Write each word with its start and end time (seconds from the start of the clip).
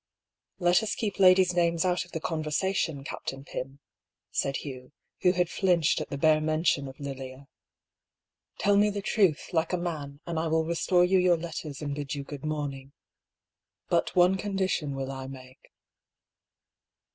"Let 0.57 0.81
us 0.81 0.95
keep 0.95 1.19
ladies' 1.19 1.53
names 1.53 1.85
out 1.85 2.05
of 2.05 2.11
the 2.11 2.19
conversation, 2.19 3.03
Captain 3.03 3.43
Pym," 3.45 3.79
said 4.31 4.57
Hugh, 4.57 4.93
who 5.21 5.33
had 5.33 5.47
flinched 5.47 6.01
at 6.01 6.09
the 6.09 6.17
bare 6.17 6.41
mention 6.41 6.87
of 6.87 6.99
Lilia." 6.99 7.47
Tell 8.59 8.77
me 8.77 8.89
the 8.89 9.03
truth, 9.03 9.49
like 9.53 9.73
a 9.73 9.77
man, 9.77 10.19
and 10.25 10.39
I 10.39 10.47
will 10.47 10.65
restore 10.65 11.05
you 11.05 11.19
your 11.19 11.37
letters 11.37 11.83
and 11.83 11.93
bid 11.93 12.15
you 12.15 12.23
good 12.23 12.43
morning. 12.43 12.93
But 13.89 14.15
one 14.15 14.37
condition 14.37 14.95
will 14.95 15.11
I 15.11 15.27
make." 15.27 15.71